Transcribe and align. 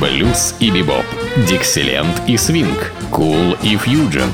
блюз 0.00 0.54
и 0.60 0.70
бибоп, 0.70 1.04
дикселент 1.48 2.22
и 2.26 2.36
свинг, 2.36 2.92
кул 3.10 3.56
и 3.62 3.76
фьюджен. 3.76 4.30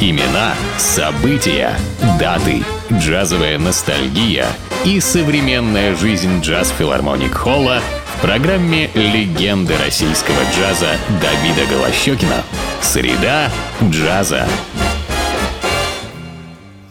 Имена, 0.00 0.54
события, 0.76 1.76
даты, 2.18 2.62
джазовая 2.92 3.58
ностальгия 3.58 4.46
и 4.84 4.98
современная 5.00 5.94
жизнь 5.94 6.40
джаз-филармоник 6.40 7.32
Холла 7.32 7.80
в 8.16 8.20
программе 8.20 8.90
«Легенды 8.94 9.74
российского 9.84 10.40
джаза» 10.56 10.96
Давида 11.22 11.70
Голощекина. 11.70 12.42
Среда 12.82 13.50
джаза. 13.82 14.46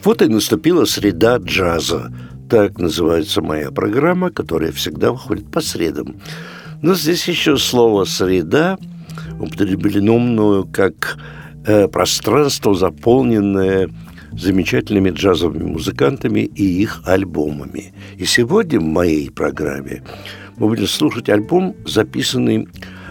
Вот 0.02 0.22
и 0.22 0.26
наступила 0.26 0.84
среда 0.86 1.36
джаза. 1.36 2.12
Так 2.48 2.78
называется 2.78 3.42
моя 3.42 3.70
программа, 3.70 4.30
которая 4.30 4.70
всегда 4.72 5.12
выходит 5.12 5.50
по 5.50 5.60
средам. 5.60 6.16
Но 6.84 6.94
здесь 6.94 7.26
еще 7.28 7.56
слово 7.56 8.04
«среда» 8.04 8.76
употреблено 9.40 10.18
мною 10.18 10.68
как 10.70 11.16
э, 11.66 11.88
пространство, 11.88 12.74
заполненное 12.74 13.88
замечательными 14.32 15.08
джазовыми 15.08 15.64
музыкантами 15.64 16.40
и 16.40 16.62
их 16.62 17.00
альбомами. 17.06 17.94
И 18.18 18.26
сегодня 18.26 18.80
в 18.80 18.84
моей 18.84 19.30
программе 19.30 20.02
мы 20.58 20.68
будем 20.68 20.86
слушать 20.86 21.30
альбом, 21.30 21.74
записанный 21.86 22.68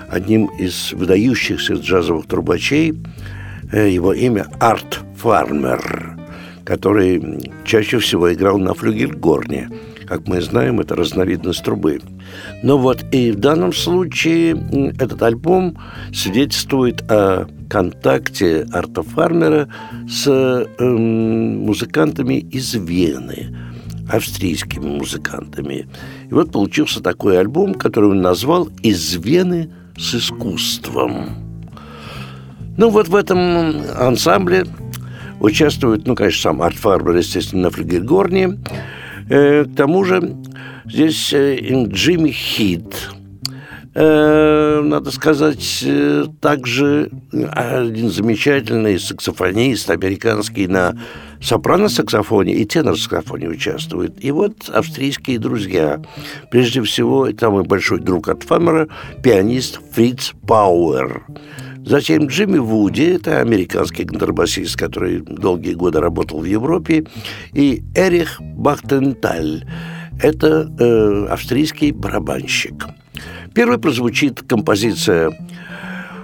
одним 0.08 0.52
из 0.60 0.94
выдающихся 0.94 1.74
джазовых 1.74 2.28
трубачей. 2.28 2.94
Э, 3.72 3.90
его 3.90 4.14
имя 4.14 4.46
Арт 4.60 5.00
Фармер, 5.18 6.20
который 6.64 7.50
чаще 7.66 7.98
всего 7.98 8.32
играл 8.32 8.60
на 8.60 8.76
флюгельгорне. 8.76 9.72
Как 10.14 10.28
мы 10.28 10.42
знаем, 10.42 10.80
это 10.80 10.96
разновидность 10.96 11.64
трубы. 11.64 12.00
Но 12.62 12.78
вот 12.78 13.04
и 13.12 13.32
в 13.32 13.40
данном 13.40 13.74
случае 13.74 14.52
этот 15.00 15.24
альбом 15.24 15.76
свидетельствует 16.14 17.02
о 17.10 17.48
контакте 17.68 18.68
Арта 18.72 19.02
Фармера 19.02 19.70
с 20.08 20.28
э, 20.28 20.84
музыкантами 20.84 22.36
из 22.36 22.76
Вены, 22.76 23.58
австрийскими 24.08 24.86
музыкантами. 24.86 25.88
И 26.30 26.32
вот 26.32 26.52
получился 26.52 27.02
такой 27.02 27.40
альбом, 27.40 27.74
который 27.74 28.12
он 28.12 28.22
назвал 28.22 28.70
«Из 28.84 29.16
Вены 29.16 29.72
с 29.98 30.14
искусством». 30.14 31.30
Ну 32.78 32.92
вот 32.92 33.08
в 33.08 33.16
этом 33.16 33.82
ансамбле 33.98 34.68
участвует, 35.40 36.06
ну, 36.06 36.14
конечно, 36.14 36.52
сам 36.52 36.62
Арт 36.62 36.76
Фарбер, 36.76 37.16
естественно, 37.16 37.64
на 37.64 37.70
флигельгорне. 37.72 38.60
Э, 39.30 39.66
к 39.66 39.76
тому 39.76 40.04
же 40.04 40.36
здесь 40.86 41.34
э, 41.34 41.58
Джимми 41.88 42.32
Хит, 42.32 43.10
надо 43.96 45.12
сказать, 45.12 45.86
также 46.42 47.12
один 47.32 48.10
замечательный 48.10 49.00
саксофонист 49.00 49.90
американский 49.92 50.68
на 50.68 50.98
сопрано-саксофоне 51.40 52.54
и 52.54 52.66
тенор-саксофоне 52.66 53.50
участвует. 53.50 54.24
И 54.24 54.32
вот 54.32 54.70
австрийские 54.70 55.40
друзья. 55.40 56.02
Прежде 56.50 56.82
всего, 56.82 57.28
это 57.28 57.50
мой 57.50 57.64
большой 57.64 58.00
друг 58.00 58.30
от 58.30 58.44
Фамера, 58.44 58.88
пианист 59.22 59.80
Фриц 59.92 60.34
Пауэр. 60.48 61.26
Затем 61.86 62.28
Джимми 62.28 62.60
Вуди, 62.60 63.16
это 63.16 63.42
американский 63.42 64.06
контрабасист, 64.06 64.78
который 64.78 65.20
долгие 65.20 65.74
годы 65.74 66.00
работал 66.00 66.40
в 66.40 66.46
Европе, 66.46 67.06
и 67.54 67.84
Эрих 67.94 68.40
Бахтенталь, 68.40 69.66
это 70.22 70.72
э, 70.80 71.26
австрийский 71.30 71.92
барабанщик. 71.92 72.86
Первой 73.54 73.78
прозвучит 73.78 74.42
композиция 74.42 75.32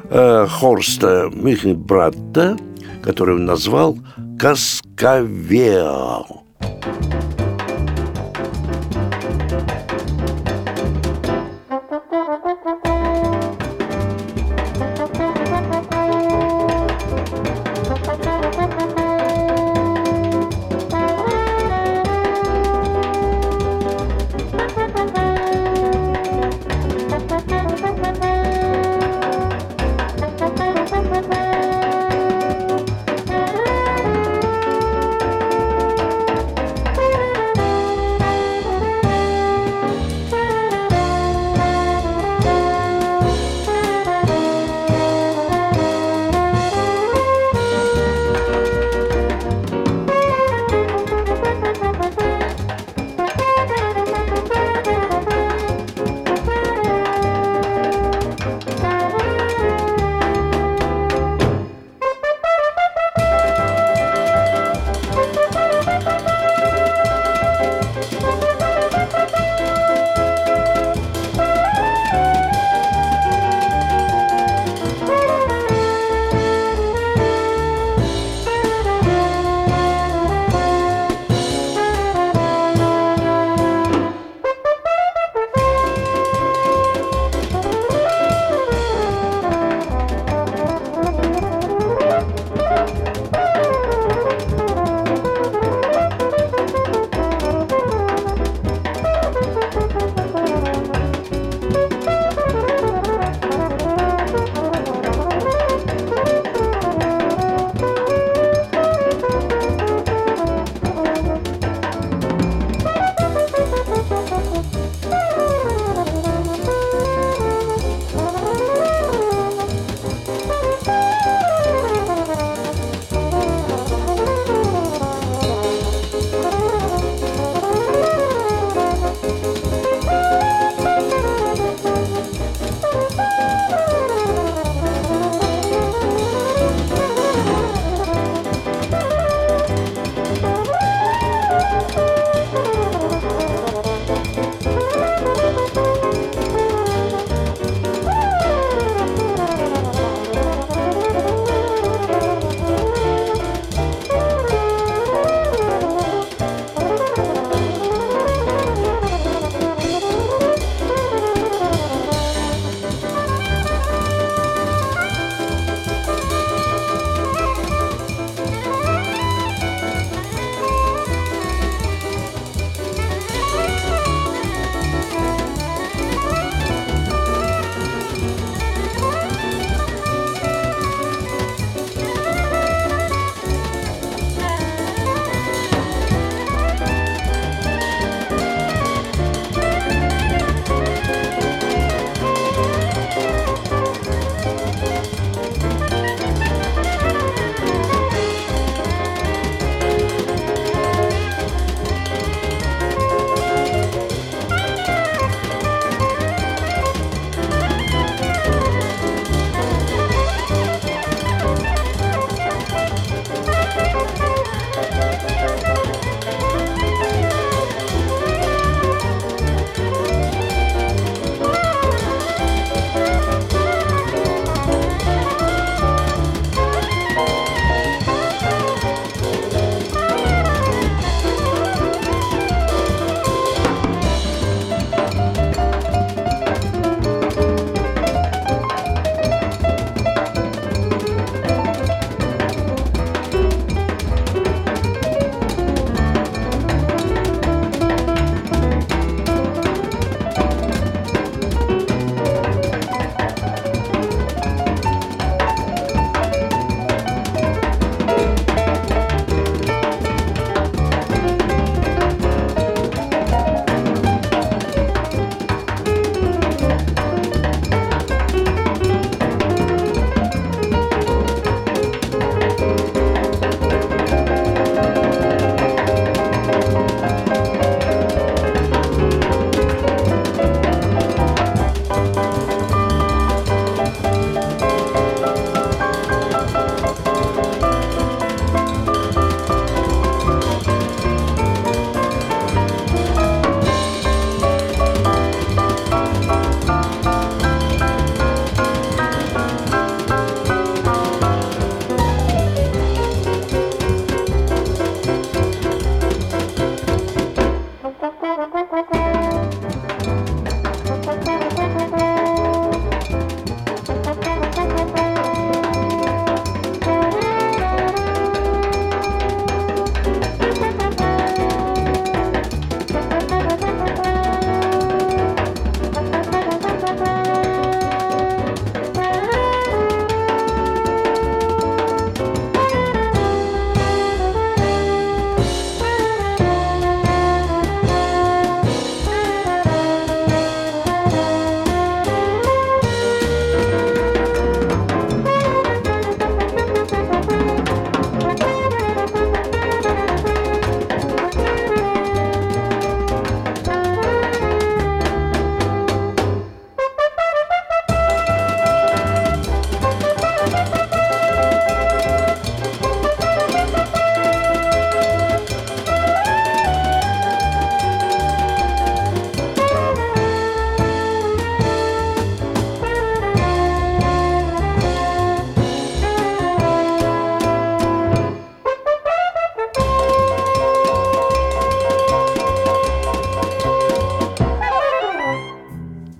э, 0.09 0.47
Хорста 0.49 1.29
Михенбратта, 1.31 2.57
которую 3.03 3.37
он 3.39 3.45
назвал 3.45 3.97
«Каскавео». 4.39 6.25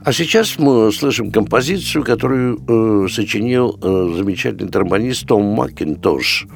А 0.10 0.12
сейчас 0.12 0.58
мы 0.58 0.92
слышим 0.92 1.30
композицию, 1.32 2.04
которую 2.04 2.58
э, 2.68 3.08
сочинил 3.10 3.78
э, 3.80 4.16
замечательный 4.18 4.72
тромбонист 4.72 5.28
Том 5.28 5.44
Макинтош 5.44 6.48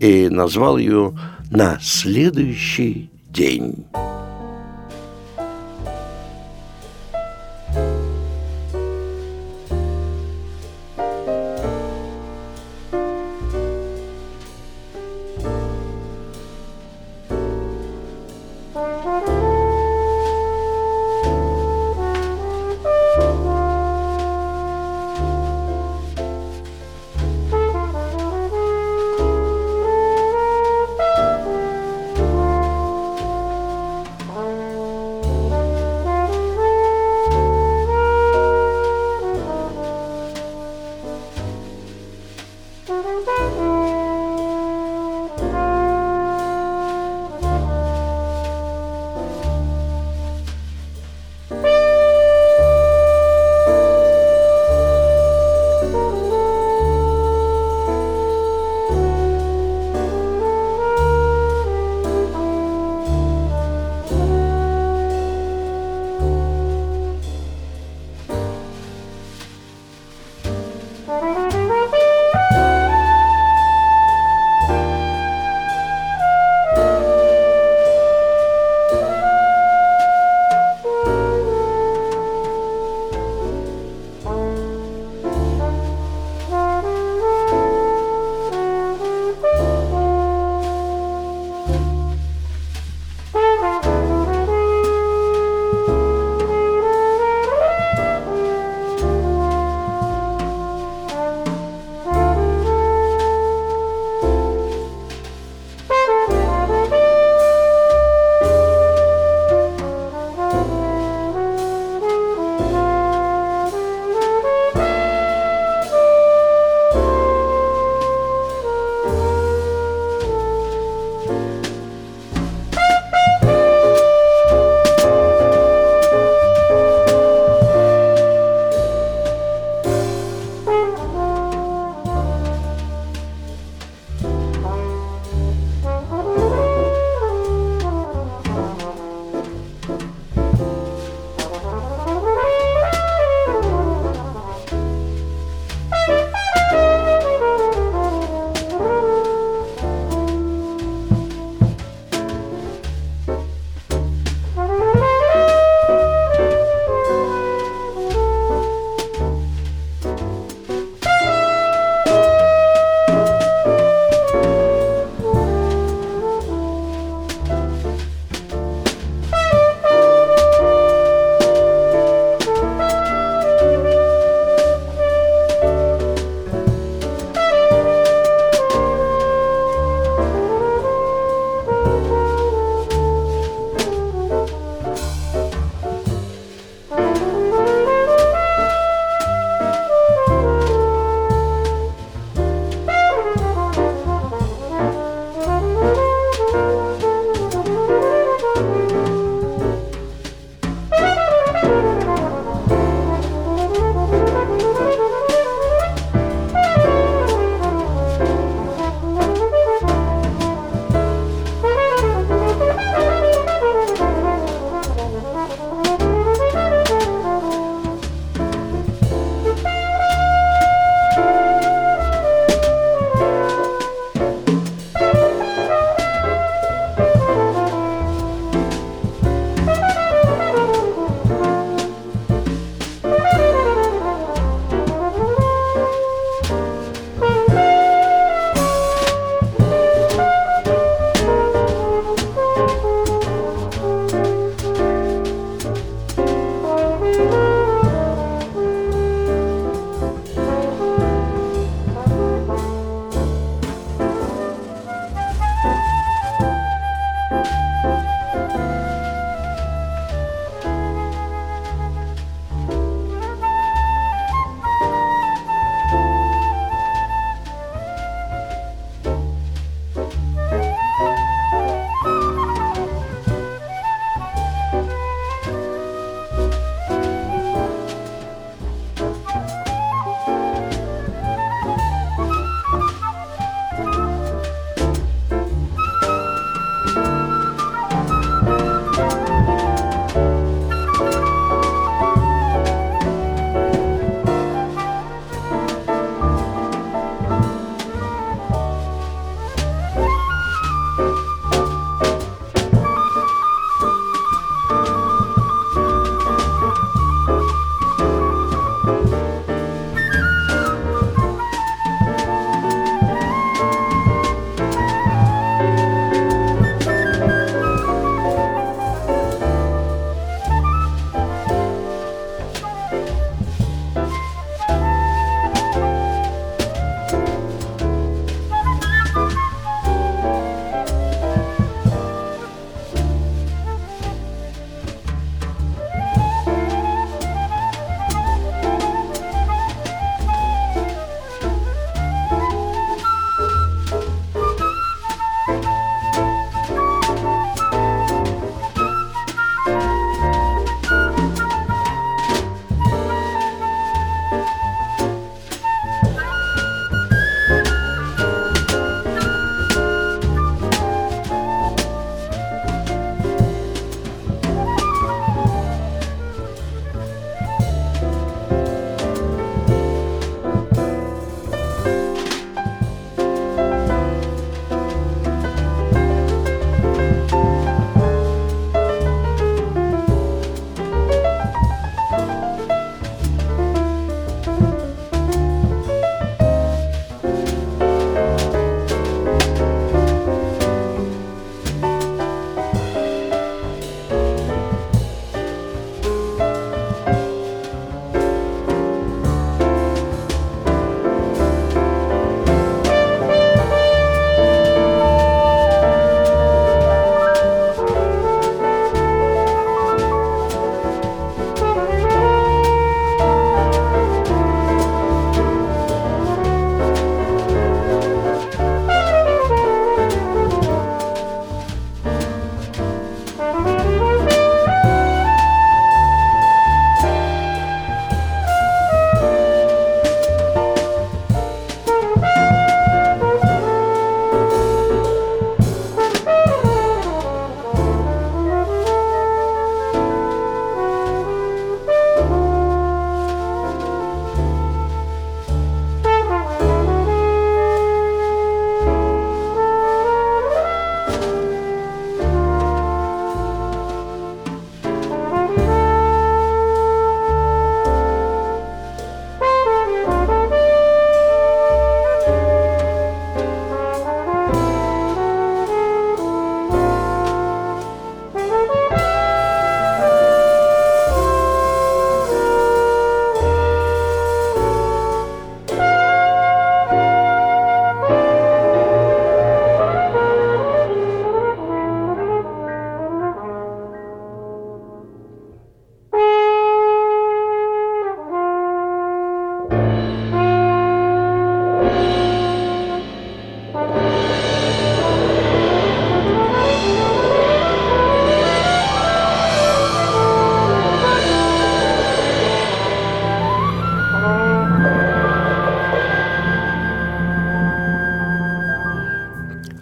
и 0.00 0.30
назвал 0.30 0.78
ее 0.78 1.12
«На 1.50 1.78
следующий 1.82 3.10
день». 3.28 3.84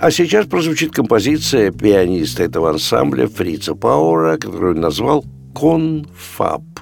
А 0.04 0.10
сейчас 0.10 0.44
прозвучит 0.44 0.92
композиция 0.92 1.70
пианиста 1.70 2.42
этого 2.42 2.68
ансамбля 2.68 3.26
Фрица 3.26 3.74
Пауэра, 3.74 4.36
которую 4.36 4.74
он 4.74 4.82
назвал 4.82 5.24
«Конфаб». 5.58 6.73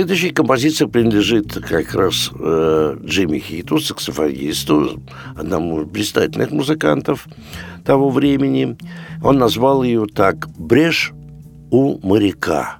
Следующая 0.00 0.30
композиция 0.30 0.88
принадлежит 0.88 1.52
как 1.52 1.94
раз 1.94 2.30
э, 2.34 2.96
Джимми 3.04 3.38
Хиту, 3.38 3.80
саксофонисту, 3.80 5.02
одному 5.36 5.82
из 5.82 5.88
блистательных 5.88 6.52
музыкантов 6.52 7.28
того 7.84 8.08
времени. 8.08 8.78
Он 9.22 9.36
назвал 9.36 9.82
ее 9.82 10.06
так 10.06 10.48
«Брешь 10.56 11.12
у 11.70 11.98
моряка». 12.02 12.79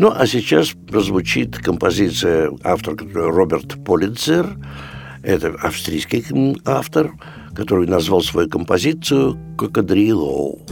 Ну, 0.00 0.10
а 0.16 0.26
сейчас 0.26 0.70
прозвучит 0.88 1.58
композиция 1.58 2.50
который 2.64 3.28
Роберт 3.28 3.84
Полицер. 3.84 4.56
Это 5.22 5.48
австрийский 5.60 6.56
автор, 6.64 7.12
который 7.54 7.86
назвал 7.86 8.22
свою 8.22 8.48
композицию 8.48 9.36
«Кокодрилоу». 9.58 10.66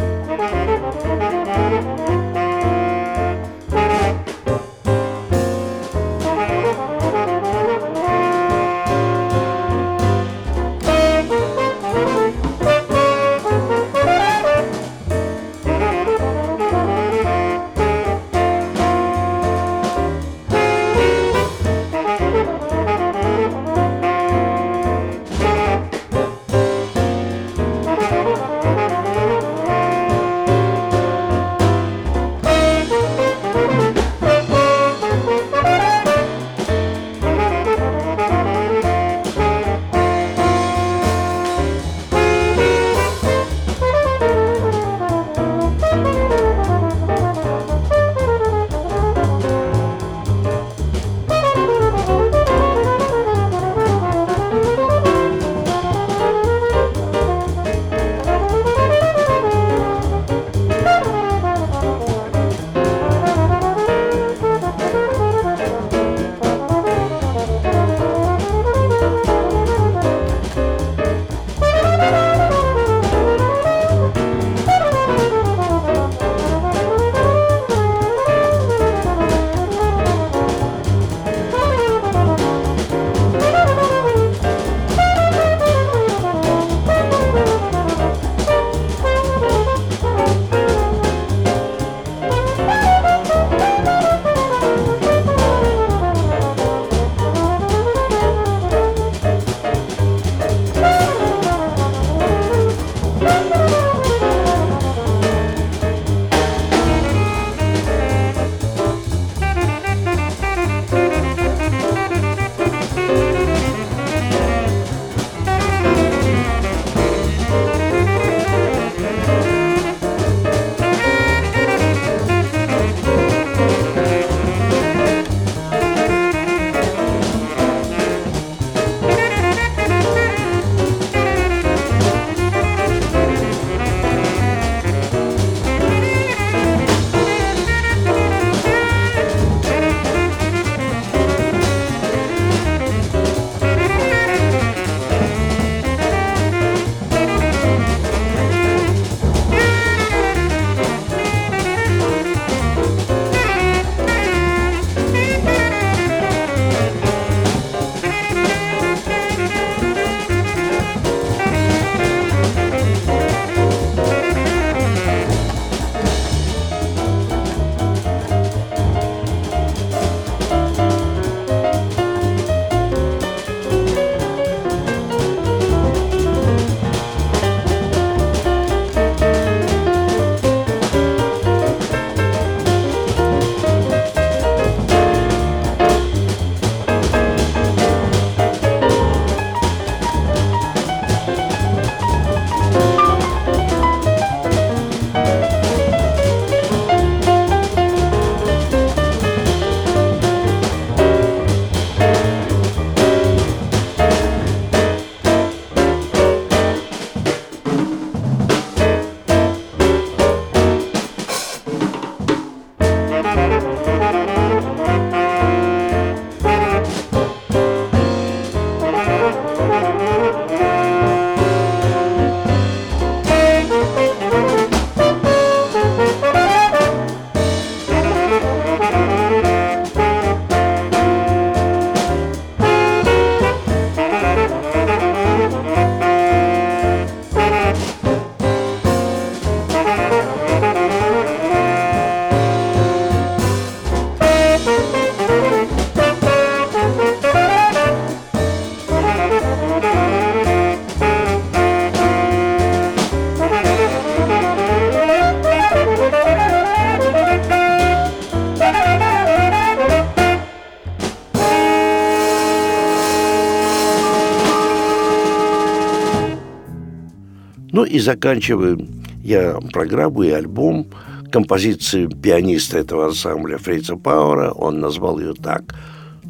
И 267.89 267.99
заканчиваю 267.99 268.87
я 269.25 269.59
программу 269.73 270.23
и 270.23 270.31
альбом 270.31 270.87
композиции 271.31 272.07
пианиста 272.07 272.79
этого 272.79 273.07
ансамбля 273.07 273.59
Фрица 273.59 273.97
Пауэра. 273.97 274.53
Он 274.53 274.81
назвал 274.81 275.19
ее 275.19 275.35
так 275.35 275.75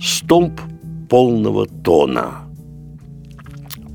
«Стомп 0.01 0.61
полного 1.09 1.67
тона». 1.67 2.48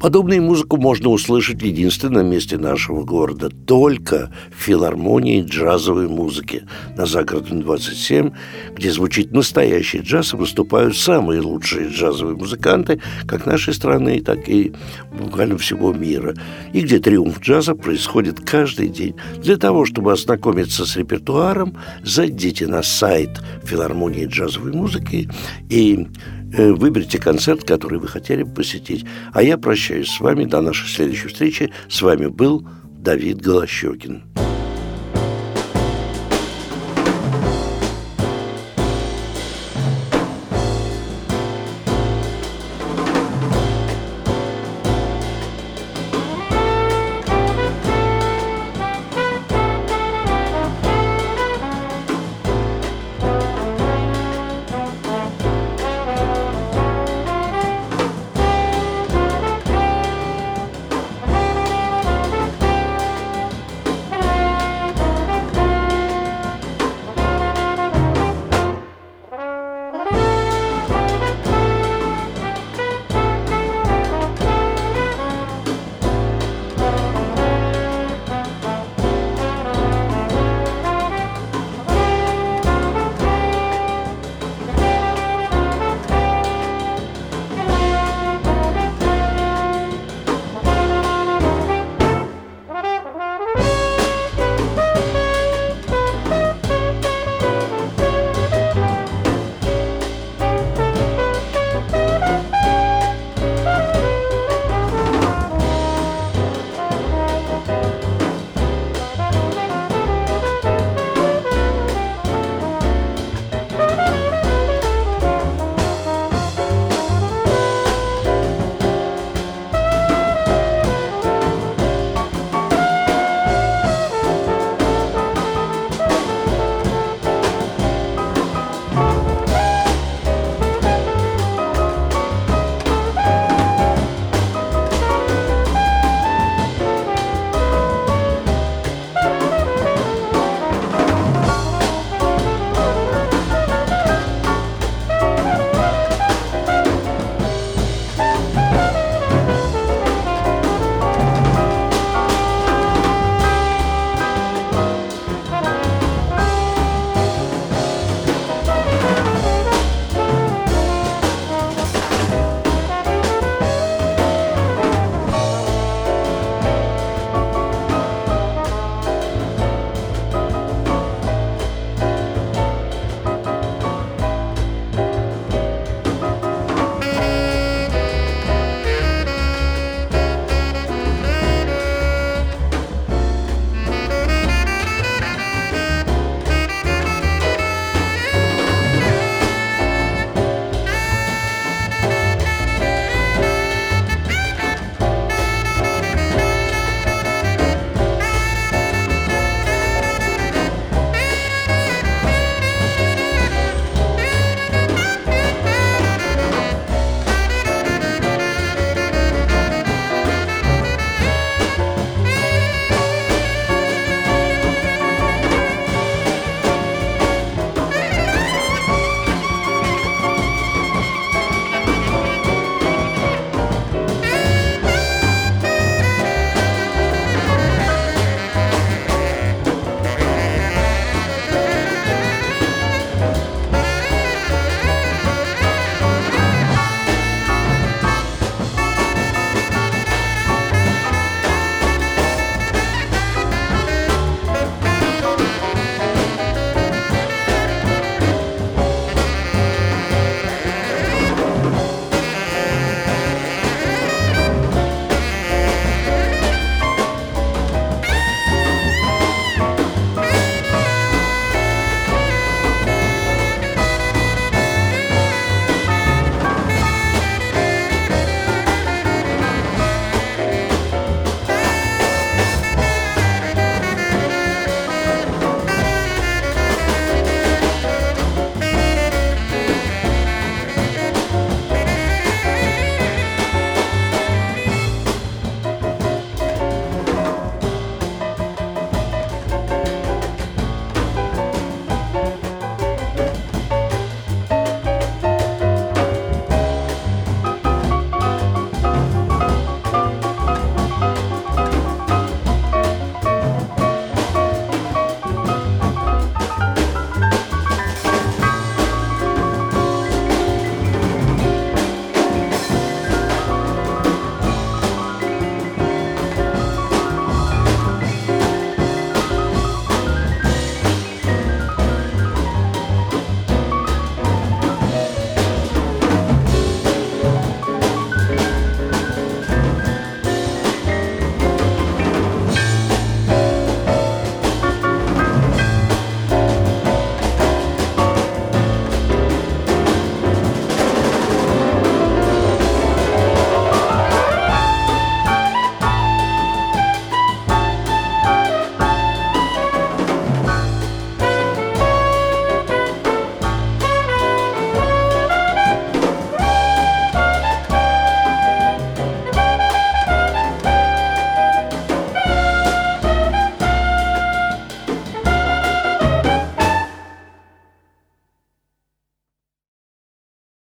Подобную 0.04 0.44
музыку 0.44 0.76
можно 0.76 1.08
услышать 1.08 1.62
в 1.62 1.66
единственном 1.66 2.30
месте 2.30 2.58
нашего 2.58 3.06
города, 3.06 3.50
только 3.50 4.34
в 4.52 4.62
филармонии 4.62 5.42
джазовой 5.42 6.10
музыки 6.10 6.68
на 6.98 7.06
Загородном 7.06 7.62
27, 7.62 8.32
где 8.76 8.92
звучит 8.92 9.32
настоящий 9.32 10.00
джаз 10.00 10.34
и 10.34 10.36
выступают 10.36 10.98
самые 10.98 11.40
лучшие 11.40 11.88
джазовые 11.88 12.36
музыканты 12.36 13.00
как 13.26 13.46
нашей 13.46 13.74
страны, 13.74 14.20
так 14.20 14.50
и 14.50 14.74
буквально 15.18 15.58
всего 15.58 15.94
мира, 15.94 16.36
и 16.74 16.82
где 16.82 17.00
триумф 17.00 17.40
джаза 17.40 17.74
происходит 17.74 18.42
каждый 18.42 18.90
день. 18.90 19.16
Для 19.38 19.56
того, 19.56 19.86
чтобы 19.86 20.12
ознакомиться 20.12 20.86
с 20.86 20.98
репертуаром, 20.98 21.78
зайдите 22.04 22.68
на 22.68 22.84
сайт 22.84 23.42
филармонии 23.64 24.26
джазовой 24.26 24.74
музыки 24.74 25.30
и 25.70 26.08
выберите 26.54 27.20
концерт, 27.20 27.64
который 27.64 28.00
вы 28.00 28.08
хотели 28.08 28.44
посетить. 28.44 29.06
А 29.34 29.44
я 29.44 29.58
прощаюсь 29.58 30.10
с 30.10 30.20
вами 30.20 30.46
до 30.46 30.62
нашей 30.62 30.88
следующей 30.88 31.28
встречи. 31.28 31.72
С 31.90 32.02
вами 32.02 32.28
был 32.28 32.68
Давид 32.98 33.42
Голощекин. 33.42 34.24